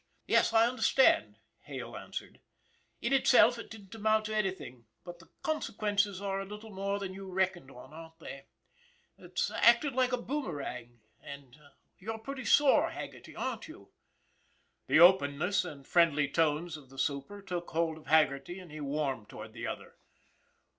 [0.25, 2.39] "Yes, I understand," Hale answered."
[3.03, 7.13] In itself it didn't amount to anything, but the consequences are a little more than
[7.13, 8.47] you reckoned on, aren't they?
[9.19, 11.55] It's ((WHERE'S HAGGERTY?" 267 acted like a boomerang, and
[11.99, 13.91] you're pretty sore, Hag gerty, aren't you?"
[14.87, 19.29] The openness and friendly tones of the super took hold of Haggerty, and he warmed
[19.29, 19.97] toward the other.